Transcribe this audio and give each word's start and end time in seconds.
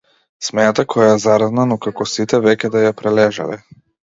Смеата 0.45 0.85
која 0.93 1.09
е 1.17 1.19
заразна 1.25 1.65
но 1.73 1.79
како 1.87 2.09
сите 2.15 2.41
веќе 2.47 2.73
да 2.77 2.85
ја 2.87 2.99
прележале. 3.03 3.63